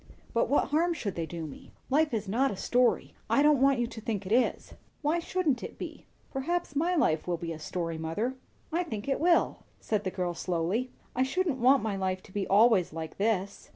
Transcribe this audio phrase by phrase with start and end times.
[0.33, 3.13] "But what harm should they do me?" "Life is not a story.
[3.29, 6.07] I don't want you to think it is." "Why shouldn't it be?
[6.31, 8.33] Perhaps my life will be a story, mother.
[8.71, 10.89] I think it will," said the girl slowly.
[11.15, 13.69] "I shouldn't want my life to be always like this."